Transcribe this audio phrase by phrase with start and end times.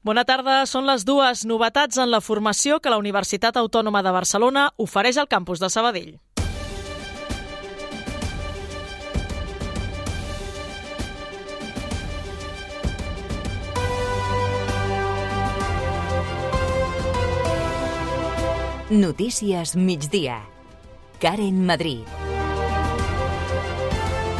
[0.00, 4.70] Bona tarda, són les dues novetats en la formació que la Universitat Autònoma de Barcelona
[4.80, 6.16] ofereix al campus de Sabadell.
[18.90, 20.40] Notícies migdia.
[21.20, 22.29] Karen Madrid.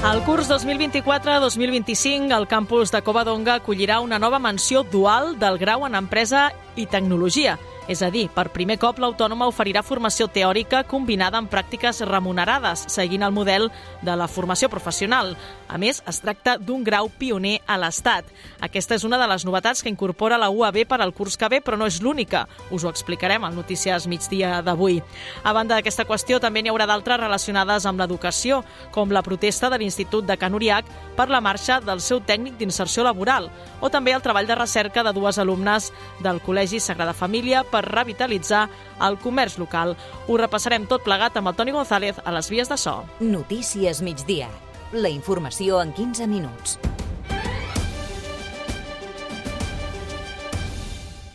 [0.01, 5.99] El curs 2024-2025, el campus de Covadonga acollirà una nova menció dual del grau en
[5.99, 7.59] empresa i tecnologia.
[7.91, 13.25] És a dir, per primer cop l'autònoma oferirà formació teòrica combinada amb pràctiques remunerades, seguint
[13.27, 13.67] el model
[14.07, 15.33] de la formació professional.
[15.67, 18.29] A més, es tracta d'un grau pioner a l'Estat.
[18.63, 21.59] Aquesta és una de les novetats que incorpora la UAB per al curs que ve,
[21.67, 22.45] però no és l'única.
[22.71, 25.01] Us ho explicarem al Notícies migdia d'avui.
[25.43, 28.63] A banda d'aquesta qüestió, també n'hi haurà d'altres relacionades amb l'educació,
[28.95, 30.87] com la protesta de l'Institut de Can Uriac
[31.19, 35.13] per la marxa del seu tècnic d'inserció laboral, o també el treball de recerca de
[35.13, 35.91] dues alumnes
[36.23, 38.69] del Col·legi Sagrada Família per revitalitzar
[39.07, 39.97] el comerç local.
[40.29, 43.01] Ho repassarem tot plegat amb el Toni González a les vies de so.
[43.21, 44.49] Notícies migdia.
[44.93, 46.79] La informació en 15 minuts.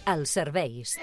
[0.06, 1.00] Els serveis.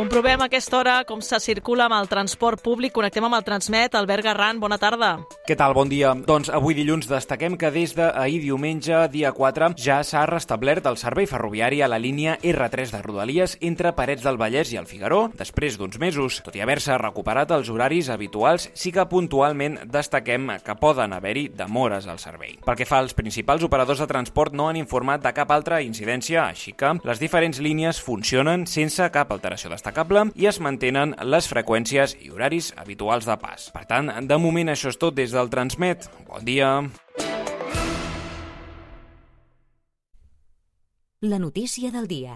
[0.00, 2.94] Comprovem aquesta hora com se circula amb el transport públic.
[2.96, 3.92] Connectem amb el Transmet.
[3.98, 5.10] Albert Garran, bona tarda.
[5.44, 5.74] Què tal?
[5.76, 6.14] Bon dia.
[6.16, 11.28] Doncs avui dilluns destaquem que des d'ahir diumenge, dia 4, ja s'ha restablert el servei
[11.28, 15.76] ferroviari a la línia R3 de Rodalies entre Parets del Vallès i el Figaró, després
[15.76, 16.40] d'uns mesos.
[16.46, 22.08] Tot i haver-se recuperat els horaris habituals, sí que puntualment destaquem que poden haver-hi demores
[22.08, 22.56] al servei.
[22.64, 26.46] Pel que fa als principals operadors de transport no han informat de cap altra incidència,
[26.48, 32.14] així que les diferents línies funcionen sense cap alteració destacable i es mantenen les freqüències
[32.22, 33.70] i horaris habituals de pas.
[33.74, 36.06] Per tant, de moment això és tot des del Transmet.
[36.28, 36.86] Bon dia.
[41.22, 42.34] La notícia del dia.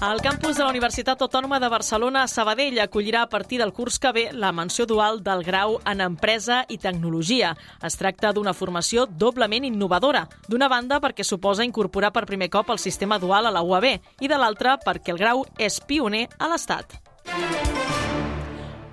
[0.00, 3.96] El campus de la Universitat Autònoma de Barcelona a Sabadell acollirà a partir del curs
[3.98, 7.56] que ve la menció dual del grau en Empresa i Tecnologia.
[7.82, 10.28] Es tracta d'una formació doblement innovadora.
[10.46, 13.90] D'una banda, perquè suposa incorporar per primer cop el sistema dual a la UAB
[14.22, 16.94] i de l'altra, perquè el grau és pioner a l'Estat.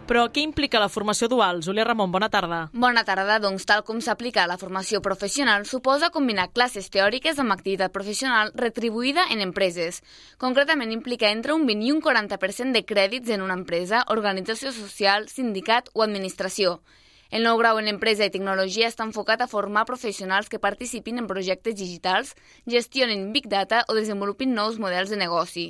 [0.06, 1.64] Però què implica la formació dual?
[1.66, 2.60] Júlia Ramon, bona tarda.
[2.78, 3.40] Bona tarda.
[3.42, 8.52] Doncs tal com s'aplica a la formació professional, suposa combinar classes teòriques amb activitat professional
[8.54, 10.04] retribuïda en empreses.
[10.38, 15.26] Concretament implica entre un 20 i un 40% de crèdits en una empresa, organització social,
[15.26, 16.78] sindicat o administració.
[17.32, 21.26] El nou grau en Empresa i Tecnologia està enfocat a formar professionals que participin en
[21.26, 22.36] projectes digitals,
[22.70, 25.66] gestionen Big Data o desenvolupin nous models de negoci.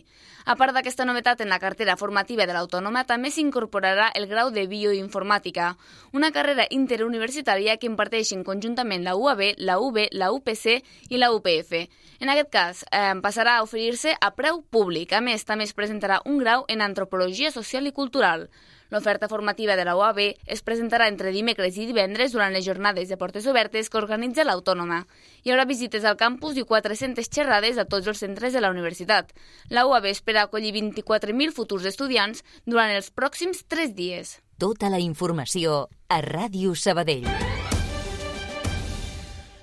[0.45, 4.67] A part d'aquesta novetat en la cartera formativa de l'Autònoma, també s'incorporarà el grau de
[4.67, 5.71] Bioinformàtica,
[6.11, 11.87] una carrera interuniversitària que imparteixen conjuntament la UAB, la UB, la UPC i la UPF.
[12.19, 15.13] En aquest cas, eh, passarà a oferir-se a preu públic.
[15.13, 18.49] A més, també es presentarà un grau en Antropologia Social i Cultural.
[18.93, 23.17] L'oferta formativa de la UAB es presentarà entre dimecres i divendres durant les jornades de
[23.17, 25.03] portes obertes que organitza l'Autònoma.
[25.43, 29.33] Hi haurà visites al campus i 400 xerrades a tots els centres de la universitat.
[29.69, 34.39] La UAB espera acollir 24.000 futurs estudiants durant els pròxims 3 dies.
[34.57, 37.54] Tota la informació a Ràdio Sabadell.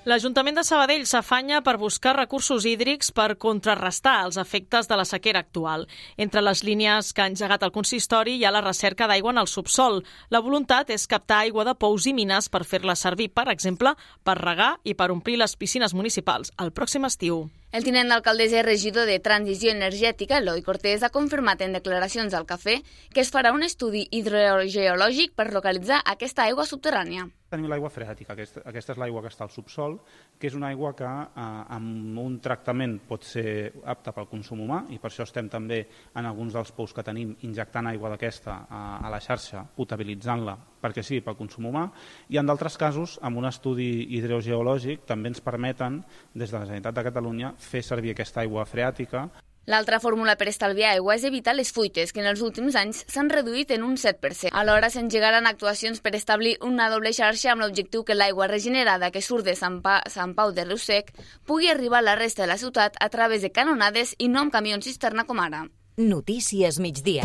[0.03, 5.39] L'Ajuntament de Sabadell s'afanya per buscar recursos hídrics per contrarrestar els efectes de la sequera
[5.39, 5.87] actual.
[6.17, 9.47] Entre les línies que ha engegat el consistori hi ha la recerca d'aigua en el
[9.47, 10.01] subsol.
[10.27, 13.95] La voluntat és captar aigua de pous i mines per fer-la servir, per exemple,
[14.27, 17.45] per regar i per omplir les piscines municipals el pròxim estiu.
[17.73, 22.45] El tinent d'alcaldessa i regidor de Transició Energètica, Eloi Cortés, ha confirmat en declaracions al
[22.45, 22.75] cafè
[23.09, 27.25] que es farà un estudi hidrogeològic per localitzar aquesta aigua subterrània.
[27.49, 29.95] Tenim l'aigua freàtica, aquesta, aquesta és l'aigua que està al subsol,
[30.37, 31.47] que és una aigua que eh,
[31.77, 35.81] amb un tractament pot ser apta pel consum humà i per això estem també
[36.13, 41.03] en alguns dels pous que tenim injectant aigua d'aquesta a, a la xarxa, potabilitzant-la perquè
[41.05, 41.85] sí, pel consum humà,
[42.33, 46.01] i en d'altres casos, amb un estudi hidrogeològic, també ens permeten,
[46.33, 49.27] des de la Generalitat de Catalunya, fer servir aquesta aigua freàtica
[49.65, 53.29] L'altra fórmula per estalviar aigua és evitar les fuites, que en els últims anys s'han
[53.31, 54.51] reduït en un 7%.
[54.51, 59.47] Alhora s'engegaran actuacions per establir una doble xarxa amb l'objectiu que l'aigua regenerada que surt
[59.47, 61.15] de Sant, pa Sant Pau de Riusec
[61.47, 64.51] pugui arribar a la resta de la ciutat a través de canonades i no amb
[64.51, 65.63] camions cisterna com ara.
[65.95, 67.23] Notícies migdia.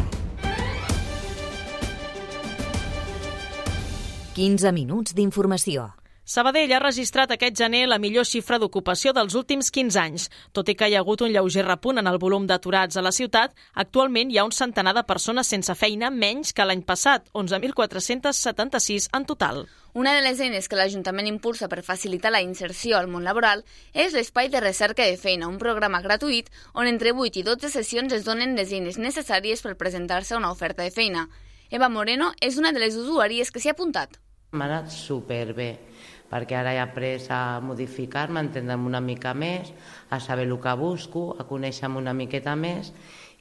[4.38, 5.97] 15 minuts d'informació.
[6.28, 10.26] Sabadell ha registrat aquest gener la millor xifra d'ocupació dels últims 15 anys.
[10.52, 13.14] Tot i que hi ha hagut un lleuger repunt en el volum d'aturats a la
[13.16, 19.08] ciutat, actualment hi ha un centenar de persones sense feina menys que l'any passat, 11.476
[19.16, 19.62] en total.
[19.94, 23.64] Una de les eines que l'Ajuntament impulsa per facilitar la inserció al món laboral
[23.94, 28.12] és l'Espai de Recerca de Feina, un programa gratuït on entre 8 i 12 sessions
[28.12, 31.30] es donen les eines necessàries per presentar-se a una oferta de feina.
[31.70, 34.20] Eva Moreno és una de les usuàries que s'hi ha apuntat.
[34.52, 35.87] M'ha anat superbé
[36.30, 39.72] perquè ara he après a modificar-me, a entendre'm una mica més,
[40.10, 42.92] a saber el que busco, a conèixer-me una miqueta més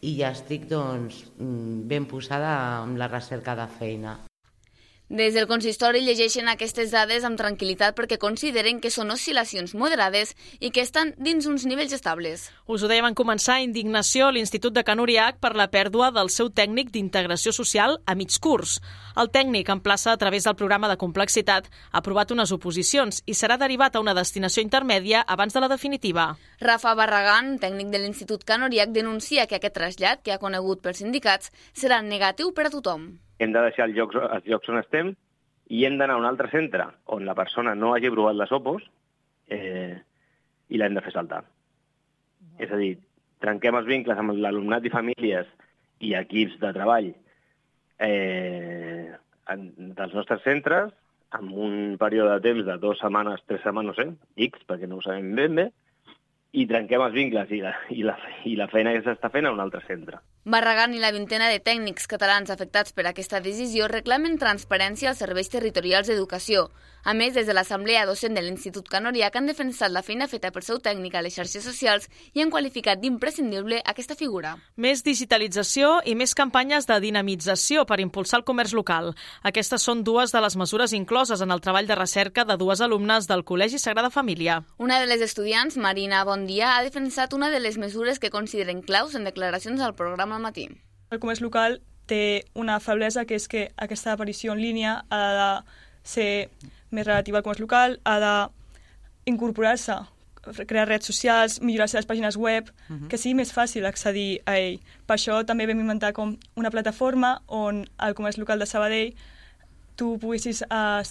[0.01, 4.17] i ja estic doncs, mm, ben posada amb la recerca de feina.
[5.07, 10.67] Des del consistori llegeixen aquestes dades amb tranquil·litat perquè consideren que són oscil·lacions moderades i
[10.75, 12.49] que estan dins uns nivells estables.
[12.67, 16.27] Us ho dèiem en començar, indignació a l'Institut de Can Uriac per la pèrdua del
[16.27, 18.81] seu tècnic d'integració social a mig curs.
[19.15, 23.33] El tècnic, en plaça a través del programa de complexitat, ha aprovat unes oposicions i
[23.33, 26.33] serà derivat a una destinació intermèdia abans de la definitiva.
[26.59, 30.99] Rafa Barragán, tècnic de l'Institut Can Uriac, denuncia que aquest trasllat, que ha conegut pels
[30.99, 33.07] sindicats, serà negatiu per a tothom
[33.39, 35.13] hem de deixar els llocs, els llocs on estem
[35.69, 38.85] i hem d'anar a un altre centre on la persona no hagi provat les opos
[39.49, 39.97] eh,
[40.69, 41.43] i l'hem de fer saltar.
[41.43, 42.53] No.
[42.63, 42.95] És a dir,
[43.43, 45.49] trenquem els vincles amb l'alumnat i famílies
[46.03, 47.11] i equips de treball
[47.99, 49.11] eh,
[49.53, 49.67] en,
[49.97, 50.93] dels nostres centres
[51.35, 54.07] amb un període de temps de dues setmanes, tres setmanes, no sé,
[54.47, 55.65] X, perquè no ho sabem ben bé,
[56.55, 58.15] i trenquem els vincles i la, i la,
[58.47, 60.21] i la feina que s'està fent a un altre centre.
[60.47, 65.49] Barragán i la vintena de tècnics catalans afectats per aquesta decisió reclamen transparència als serveis
[65.51, 66.69] territorials d'educació.
[67.03, 70.63] A més, des de l'Assemblea Docent de l'Institut Canoriac han defensat la feina feta per
[70.63, 74.53] seu tècnic a les xarxes socials i han qualificat d'imprescindible aquesta figura.
[74.79, 79.11] Més digitalització i més campanyes de dinamització per impulsar el comerç local.
[79.43, 83.27] Aquestes són dues de les mesures incloses en el treball de recerca de dues alumnes
[83.27, 84.61] del Col·legi Sagrada Família.
[84.79, 89.15] Una de les estudiants, Marina Bondia, ha defensat una de les mesures que consideren claus
[89.15, 90.67] en declaracions al programa al matí.
[91.11, 95.49] El comerç local té una feblesa que és que aquesta aparició en línia ha de
[96.07, 96.49] ser
[96.89, 99.97] més relativa al comerç local, ha d'incorporar-se,
[100.65, 103.03] crear redes socials, millorar les pàgines web, uh mhm.
[103.03, 103.07] -huh.
[103.09, 104.79] que sigui més fàcil accedir a ell.
[105.05, 109.15] Per això també vam inventar com una plataforma on al comerç local de Sabadell
[109.95, 111.03] tu poguessis uh,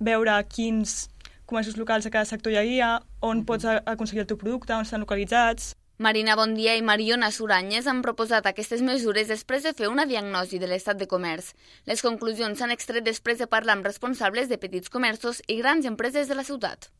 [0.00, 1.10] veure quins
[1.44, 3.40] comerços locals a cada sector hi havia, on uh mhm.
[3.40, 3.44] -huh.
[3.44, 8.48] pots aconseguir el teu producte, on estan localitzats, Marina Bondia i Mariona Suranyes han proposat
[8.50, 11.52] aquestes mesures després de fer una diagnosi de l'estat de comerç.
[11.86, 16.26] Les conclusions s'han extret després de parlar amb responsables de petits comerços i grans empreses
[16.26, 16.90] de la ciutat.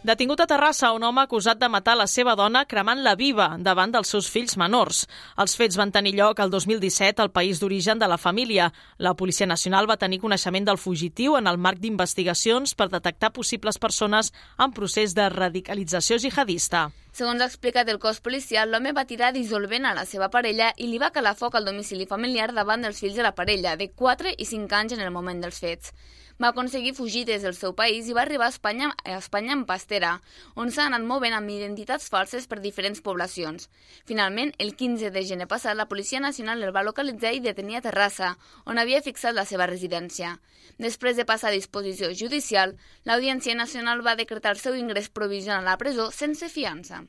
[0.00, 4.08] Detingut a Terrassa un home acusat de matar la seva dona cremant-la viva davant dels
[4.08, 5.02] seus fills menors.
[5.36, 8.70] Els fets van tenir lloc el 2017 al país d'origen de la família.
[8.96, 13.76] La Policia Nacional va tenir coneixement del fugitiu en el marc d'investigacions per detectar possibles
[13.76, 16.86] persones en procés de radicalització jihadista.
[17.12, 20.88] Segons ha explicat el cos policial, l'home va tirar dissolvent a la seva parella i
[20.88, 24.32] li va calar foc al domicili familiar davant dels fills de la parella, de 4
[24.38, 25.92] i 5 anys en el moment dels fets
[26.40, 29.66] va aconseguir fugir des del seu país i va arribar a Espanya, a Espanya en
[29.68, 30.14] pastera,
[30.56, 33.68] on s'ha anat movent amb identitats falses per diferents poblacions.
[34.08, 37.84] Finalment, el 15 de gener passat, la Policia Nacional el va localitzar i detenir a
[37.84, 38.34] Terrassa,
[38.64, 40.38] on havia fixat la seva residència.
[40.80, 45.74] Després de passar a disposició judicial, l'Audiència Nacional va decretar el seu ingrés provisional a
[45.74, 47.04] la presó sense fiança.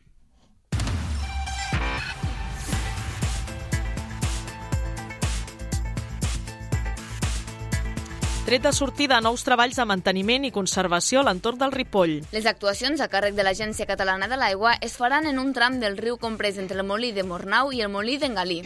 [8.52, 12.18] Tret de sortida a nous treballs de manteniment i conservació a l'entorn del Ripoll.
[12.36, 15.96] Les actuacions a càrrec de l'Agència Catalana de l'Aigua es faran en un tram del
[15.96, 18.58] riu comprès entre el molí de Mornau i el molí d'Engalí.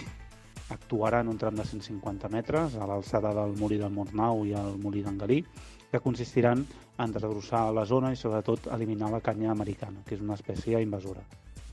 [0.74, 4.72] Actuarà en un tram de 150 metres a l'alçada del molí de Mornau i el
[4.82, 5.38] molí d'Engalí,
[5.92, 6.66] que consistiran
[6.98, 11.22] en desgrossar la zona i sobretot eliminar la canya americana, que és una espècie invasora.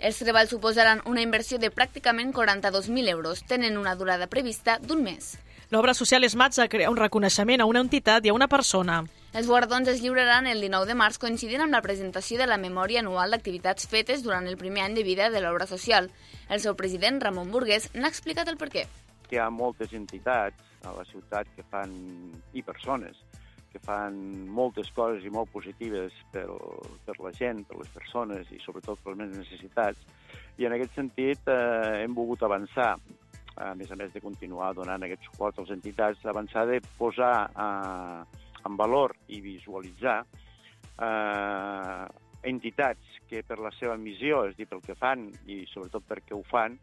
[0.03, 3.41] Els treballs suposaran una inversió de pràcticament 42.000 euros.
[3.49, 5.39] Tenen una durada prevista d'un mes.
[5.73, 8.99] L'obra social és Matza crea un reconeixement a una entitat i a una persona.
[9.33, 13.01] Els guardons es lliuraran el 19 de març coincidint amb la presentació de la memòria
[13.01, 16.11] anual d'activitats fetes durant el primer any de vida de l'obra social.
[16.53, 18.85] El seu president, Ramon Burgués, n'ha explicat el perquè.
[19.33, 21.97] Hi ha moltes entitats a la ciutat que fan,
[22.53, 23.17] i persones,
[23.73, 24.21] que fan
[24.53, 26.51] moltes coses i molt positives per,
[27.09, 30.05] per la gent, per les persones i sobretot per les més necessitats.
[30.61, 32.93] I en aquest sentit eh, hem volgut avançar
[33.57, 38.41] a més a més de continuar donant aquest suport a entitats, avançar de posar eh,
[38.67, 42.07] en valor i visualitzar eh,
[42.49, 46.43] entitats que per la seva missió, és dir, pel que fan i sobretot perquè ho
[46.49, 46.79] fan,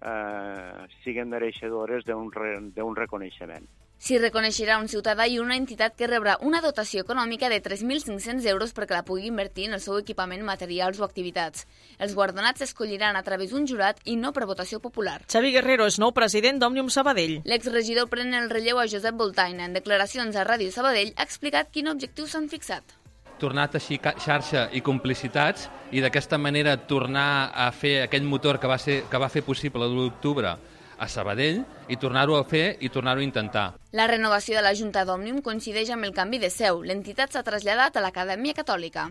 [0.00, 2.58] eh, siguen mereixedores d'un re,
[2.98, 3.68] reconeixement.
[4.04, 8.74] S'hi reconeixerà un ciutadà i una entitat que rebrà una dotació econòmica de 3.500 euros
[8.76, 11.64] perquè la pugui invertir en el seu equipament, materials o activitats.
[11.96, 15.22] Els guardonats s'escolliran a través d'un jurat i no per votació popular.
[15.32, 17.38] Xavi Guerrero és nou president d'Òmnium Sabadell.
[17.48, 19.64] L'exregidor pren el relleu a Josep Voltaina.
[19.64, 22.98] En declaracions a Ràdio Sabadell ha explicat quin objectiu s'han fixat
[23.40, 28.70] tornar a teixir xarxa i complicitats i d'aquesta manera tornar a fer aquell motor que
[28.70, 30.54] va, ser, que va fer possible l'1 d'octubre
[30.98, 33.66] a Sabadell i tornar-ho a fer i tornar-ho a intentar.
[33.92, 36.82] La renovació de la Junta d'Òmnium coincideix amb el canvi de seu.
[36.82, 39.10] L'entitat s'ha traslladat a l'Acadèmia Catòlica.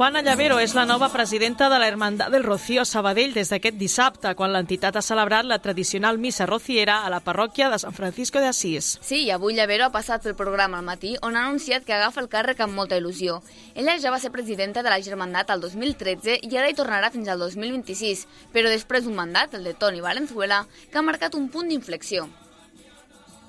[0.00, 4.30] Juana Llavero és la nova presidenta de la Hermandad del Rocío Sabadell des d'aquest dissabte,
[4.32, 8.48] quan l'entitat ha celebrat la tradicional missa rociera a la parròquia de Sant Francisco de
[8.48, 8.88] Asís.
[9.04, 12.24] Sí, i avui Llavero ha passat pel programa al matí, on ha anunciat que agafa
[12.24, 13.42] el càrrec amb molta il·lusió.
[13.74, 17.28] Ella ja va ser presidenta de la Germandat al 2013 i ara hi tornarà fins
[17.28, 18.26] al 2026,
[18.56, 22.30] però després d'un mandat, el de Toni Valenzuela, que ha marcat un punt d'inflexió.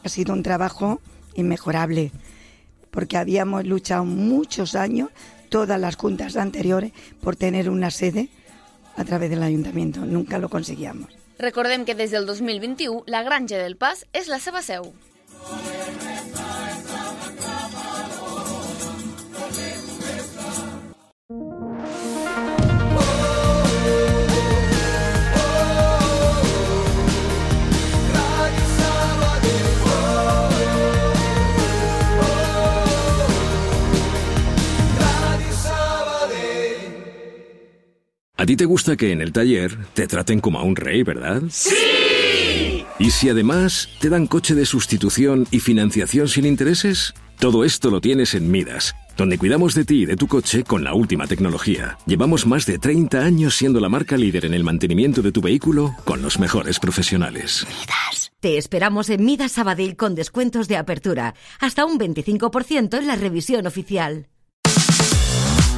[0.04, 1.00] Ha sido un trabajo
[1.34, 2.12] inmejorable,
[2.92, 5.12] porque habíamos luchado muchos años
[5.52, 8.30] todas las juntas anteriores por tener una sede
[8.96, 10.00] a través del ayuntamiento.
[10.06, 11.12] Nunca lo conseguíamos.
[11.38, 14.94] Recordem que des del 2021 la Granja del Pas és la seva seu.
[38.52, 41.42] Ti te gusta que en el taller te traten como a un rey, ¿verdad?
[41.50, 42.84] ¡Sí!
[43.00, 47.14] ¿Y si además te dan coche de sustitución y financiación sin intereses?
[47.40, 50.84] Todo esto lo tienes en Midas, donde cuidamos de ti y de tu coche con
[50.84, 51.98] la última tecnología.
[52.06, 55.96] Llevamos más de 30 años siendo la marca líder en el mantenimiento de tu vehículo
[56.04, 57.66] con los mejores profesionales.
[57.70, 58.34] Midas.
[58.42, 63.66] Te esperamos en Midas Sabadell con descuentos de apertura, hasta un 25% en la revisión
[63.66, 64.28] oficial.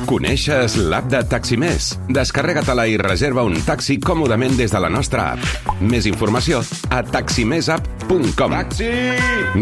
[0.07, 1.93] Coneixes l'app de Taxi Més?
[2.11, 5.73] Descarrega-te-la i reserva un taxi còmodament des de la nostra app.
[5.81, 8.55] Més informació a taximesapp.com.
[8.57, 8.91] Taxi!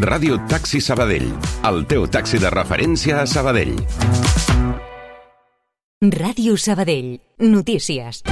[0.02, 1.30] Ràdio Taxi Sabadell,
[1.70, 3.76] el teu taxi de referència a Sabadell.
[6.02, 7.20] Ràdio Sabadell.
[7.46, 8.24] Notícies.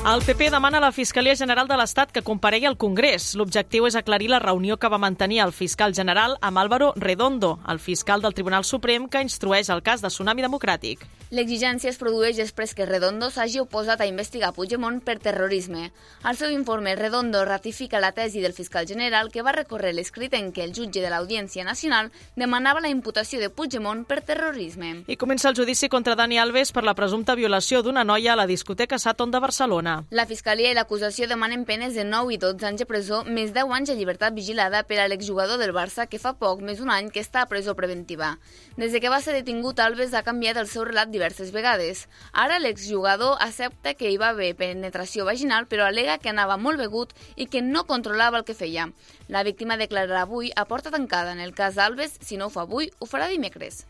[0.00, 3.34] El PP demana a la Fiscalia General de l'Estat que comparegui al Congrés.
[3.36, 7.78] L'objectiu és aclarir la reunió que va mantenir el fiscal general amb Álvaro Redondo, el
[7.78, 11.04] fiscal del Tribunal Suprem que instrueix el cas de Tsunami Democràtic.
[11.30, 15.92] L'exigència es produeix després que Redondo s'hagi oposat a investigar Puigdemont per terrorisme.
[16.24, 20.48] Al seu informe, Redondo ratifica la tesi del fiscal general que va recórrer l'escrit en
[20.50, 25.04] què el jutge de l'Audiència Nacional demanava la imputació de Puigdemont per terrorisme.
[25.06, 28.48] I comença el judici contra Dani Alves per la presumpta violació d'una noia a la
[28.48, 29.89] discoteca Saton de Barcelona.
[30.10, 33.72] La Fiscalia i l'acusació demanen penes de 9 i 12 anys de presó, més 10
[33.76, 37.08] anys de llibertat vigilada per a l'exjugador del Barça que fa poc, més d'un any,
[37.14, 38.34] que està a presó preventiva.
[38.76, 42.06] Des de que va ser detingut, Alves ha canviat el seu relat diverses vegades.
[42.32, 47.16] Ara l'exjugador accepta que hi va haver penetració vaginal, però alega que anava molt begut
[47.36, 48.90] i que no controlava el que feia.
[49.28, 51.32] La víctima declararà avui a porta tancada.
[51.32, 53.86] En el cas Alves, si no ho fa avui, ho farà dimecres.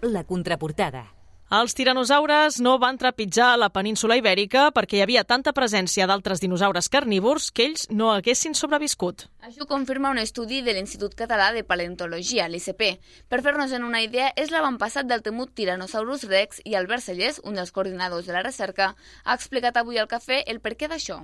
[0.00, 1.17] La contraportada.
[1.48, 6.90] Els tiranosaures no van trepitjar la península ibèrica perquè hi havia tanta presència d'altres dinosaures
[6.92, 9.24] carnívors que ells no haguessin sobreviscut.
[9.48, 12.84] Això confirma un estudi de l'Institut Català de Paleontologia, l'ICP.
[13.32, 17.56] Per fer-nos en una idea, és l'avantpassat del temut Tyrannosaurus rex i Albert Cellers, un
[17.56, 18.92] dels coordinadors de la recerca,
[19.24, 21.22] ha explicat avui al cafè el perquè d'això.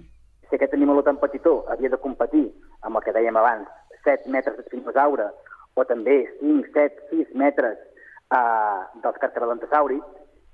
[0.48, 2.46] Si aquest animal tan petitó havia de competir
[2.80, 3.68] amb el que dèiem abans,
[4.08, 5.34] 7 metres d'espinosaure,
[5.76, 7.76] o també 5, 7, 6 metres
[8.32, 10.02] eh, dels carcavelontosauris,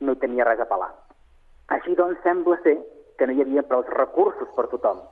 [0.00, 0.90] no hi tenia res a pelar.
[1.76, 2.78] Així doncs, sembla ser
[3.18, 5.02] que no hi havia prou recursos per tothom.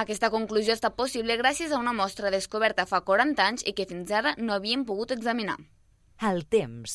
[0.00, 4.12] Aquesta conclusió està possible gràcies a una mostra descoberta fa 40 anys i que fins
[4.14, 5.58] ara no havien pogut examinar.
[6.22, 6.94] El temps.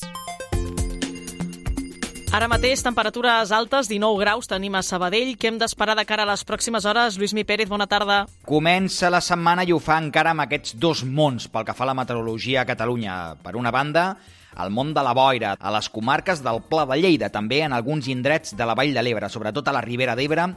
[2.36, 5.36] Ara mateix, temperatures altes, 19 graus, tenim a Sabadell.
[5.40, 7.16] Què hem d'esperar de cara a les pròximes hores?
[7.16, 8.24] Lluís Mi Pérez, bona tarda.
[8.44, 11.90] Comença la setmana i ho fa encara amb aquests dos mons pel que fa a
[11.92, 13.36] la meteorologia a Catalunya.
[13.44, 14.16] Per una banda,
[14.56, 18.08] al món de la boira, a les comarques del Pla de Lleida, també en alguns
[18.08, 20.50] indrets de la Vall de l'Ebre, sobretot a la Ribera d'Ebre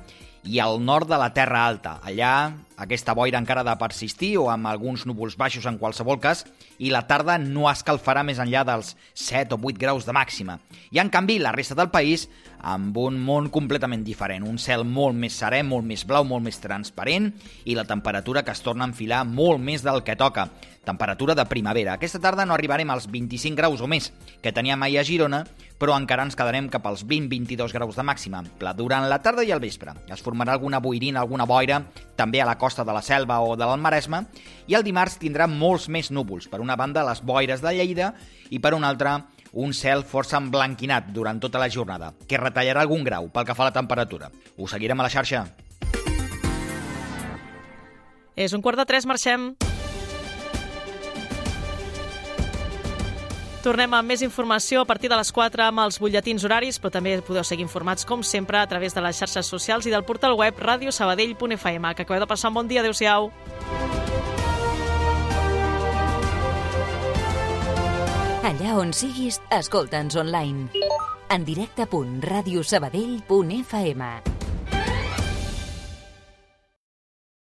[0.44, 2.00] i al nord de la Terra Alta.
[2.04, 6.46] Allà aquesta boira encara ha de persistir o amb alguns núvols baixos en qualsevol cas
[6.80, 10.60] i la tarda no escalfarà més enllà dels 7 o 8 graus de màxima.
[10.96, 12.30] I en canvi la resta del país
[12.60, 16.60] amb un món completament diferent, un cel molt més serè, molt més blau, molt més
[16.64, 17.30] transparent
[17.66, 20.48] i la temperatura que es torna a enfilar molt més del que toca.
[20.88, 21.98] Temperatura de primavera.
[22.00, 24.12] Aquesta tarda no arribarem als 25 graus o més
[24.44, 25.44] que teníem ahir a Girona,
[25.80, 29.54] però encara ens quedarem cap als 20-22 graus de màxima, pla durant la tarda i
[29.56, 29.96] el vespre.
[30.12, 31.80] Es formarà alguna boirina, alguna boira,
[32.20, 34.26] també a la costa de la Selva o de l'Almaresme,
[34.68, 36.50] i el dimarts tindrà molts més núvols.
[36.52, 38.14] Per una banda, les boires de Lleida,
[38.52, 39.16] i per una altra,
[39.54, 43.66] un cel força emblanquinat durant tota la jornada, que retallarà algun grau pel que fa
[43.66, 44.30] a la temperatura.
[44.58, 45.48] Ho seguirem a la xarxa.
[48.40, 49.54] És un quart de tres, marxem.
[53.60, 57.18] Tornem amb més informació a partir de les 4 amb els butlletins horaris, però també
[57.28, 60.56] podeu seguir informats, com sempre, a través de les xarxes socials i del portal web
[60.56, 61.86] radiosabadell.fm.
[61.96, 62.80] Que acabeu de passar un bon dia.
[62.80, 63.32] Adéu-siau.
[68.50, 70.70] Allà on siguis, escolta'ns online.
[71.30, 74.39] En directe.radiosabadell.fm